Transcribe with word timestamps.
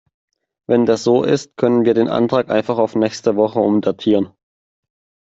Wenn 0.67 0.87
das 0.87 1.03
so 1.03 1.21
ist, 1.21 1.57
können 1.57 1.85
wir 1.85 1.93
den 1.93 2.07
Antrag 2.07 2.49
einfach 2.49 2.79
auf 2.79 2.95
nächste 2.95 3.35
Woche 3.35 3.59
umdatieren. 3.59 4.33